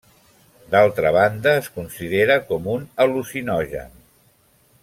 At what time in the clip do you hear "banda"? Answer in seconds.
1.17-1.53